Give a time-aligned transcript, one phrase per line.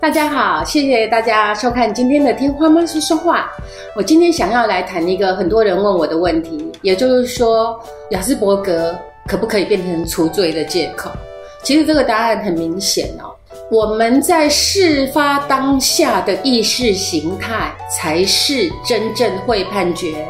[0.00, 3.50] 大家好，谢谢大家收看今天的天花妈说说话。
[3.96, 7.76] 我今天想要来谈一个很多人问我的问题，也就是说，
[8.10, 11.10] 雅斯伯格可不可以变成除罪的借口？
[11.64, 13.34] 其实这个答案很明显哦，
[13.72, 20.24] 我们在事发当下的意识形态才是真正会判决，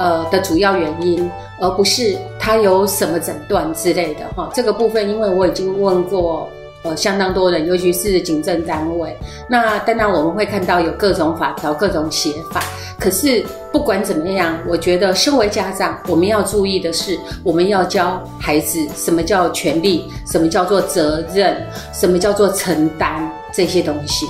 [0.00, 4.50] 呃的主要原因，而不是他有什么诊断之类的哈。
[4.52, 6.48] 这个部分，因为我已经问过。
[6.84, 9.16] 呃，相当多人，尤其是警政单位。
[9.48, 12.62] 那当然我们会看到有各种法条、各种写法。
[13.00, 21.56] 可是不管怎么样，我觉得身为家长，我们要注意的是，我们要教孩子什么叫权利，什么叫做责任，
[21.92, 24.26] 什么叫做承担这些东西。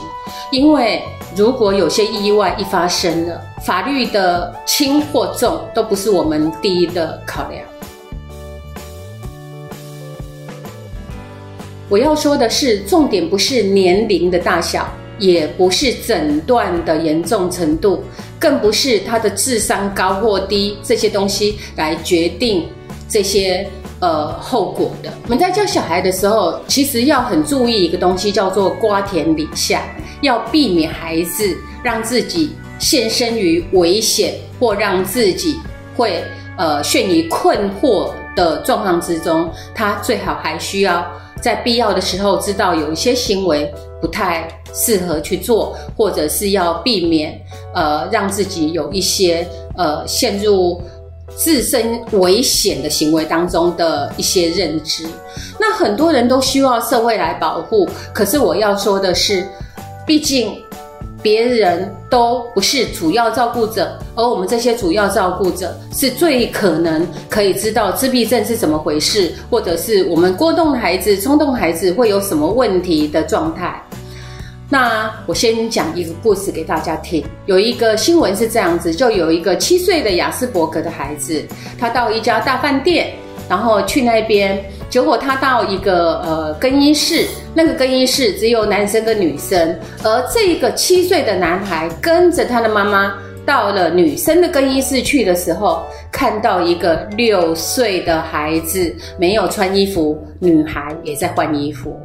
[0.53, 1.03] 因为
[1.37, 7.63] 如果有些意外一发生了，法律的轻或重都不是我们第一的考量。
[11.95, 14.85] 我要说的是，重点不是年龄的大小，
[15.17, 18.03] 也不是诊断的严重程度，
[18.37, 22.67] 更不是他的智商高或低这些东西来决定
[23.09, 23.65] 这些
[24.01, 25.13] 呃后果的。
[25.23, 29.85] 我们在教小孩的时候，其实要很注意一个东西，叫做瓜田李下，
[30.21, 35.61] 要避免孩子让自己陷身于危险，或让自己
[35.97, 36.25] 会
[36.59, 39.49] 呃陷于困惑的状况之中。
[39.73, 41.07] 他最好还需要。
[41.45, 47.39] 在必要的时候，知道有一些行为不太适合去做，或者是要避免，
[47.75, 50.81] 呃，让自己有一些呃陷入
[51.37, 55.07] 自身危险的行为当中的一些认知。
[55.61, 59.47] 那很多人都希望社会来保护，可是我要说的是，
[60.07, 60.64] 毕竟。
[61.25, 73.83] 别人都不是主要照顾者，而我们这些主要照顾者是最可能可以知道自闭症是怎么回事，或者是我们过动孩子、冲动孩子会有什么问题的状态。
[74.69, 77.25] 那我先讲一个故事给大家听。
[77.47, 81.43] 有一个新闻是这样子，就有一个七岁的雅斯伯格的孩子，
[81.79, 83.15] 他到一家大饭店，
[83.49, 84.65] 然后去那边。
[84.91, 93.13] 结果他到一个呃更衣室，那个更衣室只有男生跟女生，而这个七岁的男孩跟着他的妈妈
[93.45, 95.83] 到了女生的更衣室去的时候，
[96.13, 101.99] 看到一个六岁的孩子没有穿衣服，女孩也在换衣服。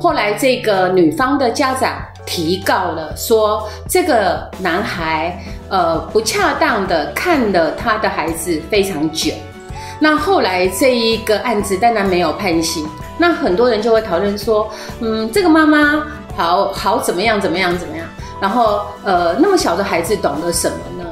[0.00, 1.92] 后来这个女方的家长
[2.26, 5.38] 提告了，说这个男孩
[5.68, 9.32] 呃不恰当的看了他的孩子非常久。
[10.02, 12.84] 那后来这一个案子当然没有判刑，
[13.16, 14.68] 那很多人就会讨论说，
[14.98, 16.04] 嗯，这个妈妈
[16.36, 18.04] 好好怎么样怎么样怎么样，
[18.40, 21.08] 然后呃，那么小的孩子懂得什么呢？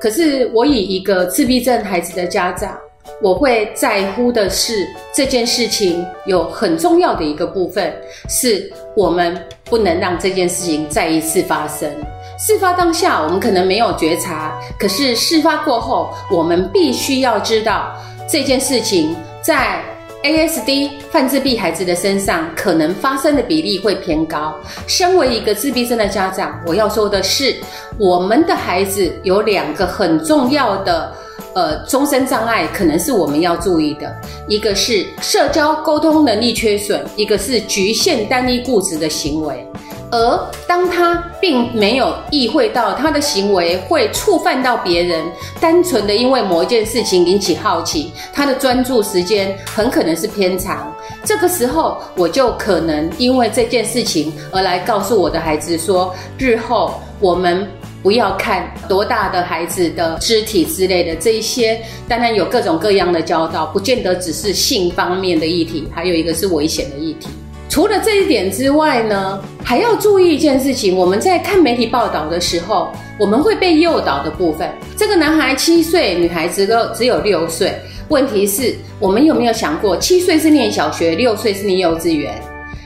[0.00, 2.78] 可是我以一个自闭症孩子的家长，
[3.20, 7.92] 我会在乎的是这件事情有很重要的一个部分，
[8.28, 11.90] 是我们不能让这件事情再一次发生。
[12.38, 17.94] 事发当下，我们可能没有觉察；可是事发过后，我们必须要知道
[18.28, 19.80] 这件事情在
[20.24, 24.54] ASD 泛自闭孩子的身上可能发生的比例会偏高。
[24.86, 27.56] 身为一个自闭症的家长，我要说的是，
[27.98, 31.12] 我们的孩子有两个很重要的
[31.54, 34.12] 呃终身障碍，可能是我们要注意的，
[34.48, 39.66] 一个是社交沟通能力缺损，一个是局限单一固执的行为。
[40.12, 45.24] 而当他并没有意会到他的行为会触犯到别人，
[45.58, 50.94] 单纯的因为某一件事情引起好奇，他的专注时间很可能是偏长。
[51.24, 57.66] 这个时候，我就可能因为这件事情而来告诉我的孩子说：日后我们
[58.02, 67.28] 不要看多大的孩子的肢体之类的这一些，当然有各种各样的教导，不见得只是性方面的议题，还有一个是危险的议题。
[67.72, 70.94] 除了这一点之外呢，还要注意一件事情。
[70.94, 74.70] 我们在看媒体报道的时候，我们会被诱导的部分。
[74.94, 77.74] 这个男孩七岁，女孩子都只有六岁。
[78.08, 82.34] 问题是，我们有没有想过，七岁是念小学，六岁是念幼稚园？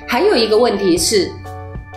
[0.07, 1.33] 还有一个问题是，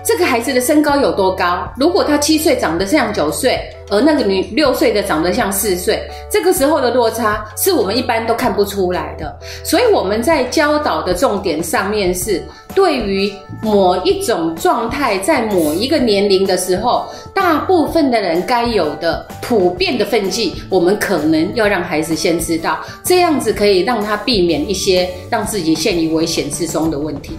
[0.04, 1.72] 这个孩子的身高有多高？
[1.78, 3.70] 如果他七岁长得像九岁。
[3.90, 9.38] 而那个女六岁的长得像四岁，这个时候的落差是我们一般都看不出来的。
[9.64, 12.44] 所以我们在教导的重点上面是，
[12.76, 13.32] 对于
[13.62, 27.38] 某一种状态，在某一个年龄的时候，大部分的人该有的普遍的分际，我们可能要让孩子先知道，这样子可以让他避免一些让自己陷于危险之中的问题。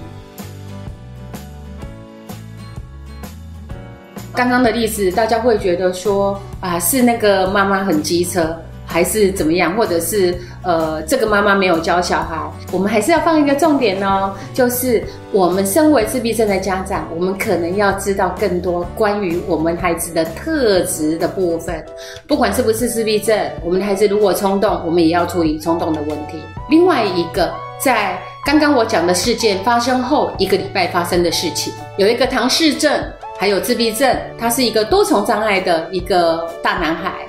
[4.35, 8.57] 刚刚的例子，大家会觉得说啊，是那个妈妈很机车。
[8.93, 12.37] 还是怎么样，或者是呃，这个妈妈没有教小孩，
[12.73, 15.01] 我们还是要放一个重点哦，就是
[15.31, 21.85] 我们身为自闭症的家长，我们可能要知道更多关于我们孩子的特质的部分，
[22.27, 26.41] 不管是不是自闭症，我们的孩子如果冲动，我们也要处理冲动的问题。
[26.69, 27.49] 另外一个，
[27.81, 32.93] 在刚刚我讲的事件发生后一个礼拜发生的事情，有一个唐氏症，
[33.41, 37.27] 还有自闭症，他是一个多重障碍的一个大男孩。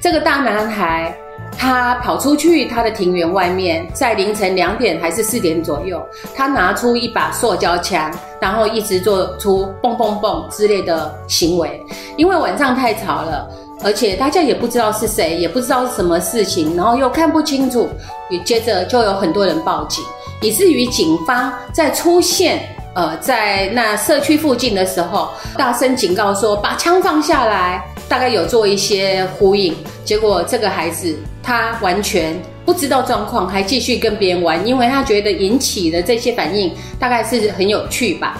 [0.00, 1.14] 这个大男孩，
[1.58, 6.02] 他跑出去他的庭园外面，在凌晨两点还是四点左右，
[6.34, 8.10] 他拿出一把塑胶枪，
[8.40, 11.84] 然后一直做出蹦蹦蹦之类的行为。
[12.16, 13.46] 因为晚上太吵了，
[13.84, 17.86] 而且大家也不知道是谁，也不知道是什么事情，然后又看不清楚，
[18.30, 20.02] 也接着就有很多人报警，
[20.40, 27.84] 以至于警方在出现呃在那社区附近的时候，大声警告说把枪放下来。
[28.08, 29.72] 大概有做一些呼应，
[30.04, 32.34] 结果这个孩子他完全
[32.64, 38.36] 不知道状况，还继续跟别人玩，因为他觉得引起的这些反应大概是很有趣吧，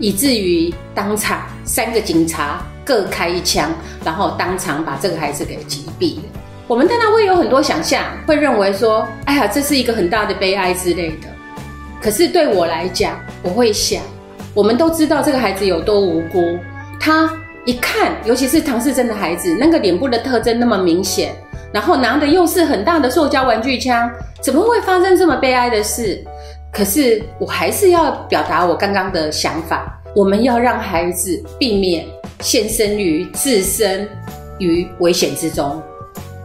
[0.00, 3.70] 以至于当场三个警察各开一枪，
[4.04, 6.22] 然后当场把这个孩子给击毙了。
[6.66, 11.28] 我们当然会有很多想象，会认为说，哎呀，这是一个很大的悲哀之类的。
[12.02, 14.02] 可是对我来讲，我会想，
[14.52, 16.58] 我们都知道这个孩子有多无辜，
[17.00, 17.32] 他。
[17.64, 21.34] 一看，尤其是唐氏症的孩子，那个脸部的特征那么明显，
[21.72, 24.08] 然后拿的又是很大的塑胶玩具枪，
[24.40, 26.24] 怎么会发生这么悲哀的事？
[26.72, 32.06] 可是我还是要表达我刚刚的想法，我们要让孩子避免
[32.38, 34.08] 现身于自身
[34.60, 35.82] 于危险之中。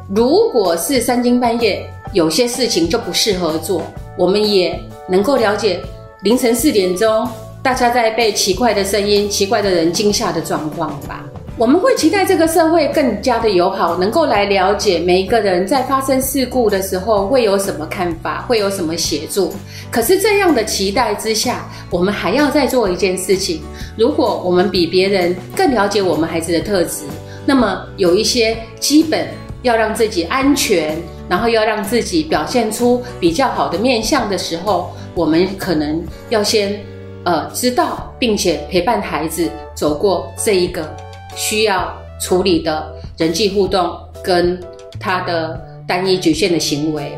[0.09, 3.83] 如果是三更半夜，有些事情就不适合做，
[4.18, 5.80] 我们也能够了解
[6.22, 7.28] 凌晨四点钟。
[7.64, 11.26] 大家在被奇怪的声音、奇怪的人惊吓的状况吧。
[11.58, 19.52] 我们会期待这个社会更加的友好，能够来了解每一个人在发生事故的时候会有什么看法，会有什么协助。
[19.92, 23.62] 可是这样的期待之下，我们还要再做一件事情。
[23.98, 27.04] 如果我们比别人更了解我们孩子的特质，
[27.48, 29.28] 那么有一些基本
[29.64, 30.96] 要让自己安全，
[31.28, 36.80] 然后要让自己表现出比较好的面相的时候，我们可能要先。
[37.24, 40.92] 呃，知道并且陪伴孩子走过这一个
[41.36, 44.60] 需要处理的人际互动跟
[45.00, 47.16] 他的单一局限的行为，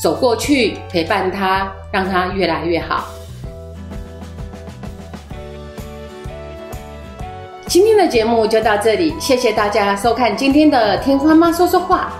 [0.00, 3.08] 走过去陪伴他，让他越来越好。
[7.66, 12.12] 今天的节目就到这里，谢谢大家收看今天的听花妈说说话。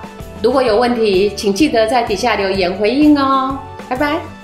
[0.43, 3.57] 如果有问题，请记得在底下留言回应哦，
[3.89, 4.42] 拜拜。